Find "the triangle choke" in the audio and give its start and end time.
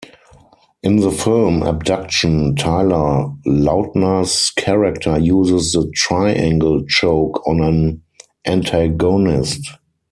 5.73-7.45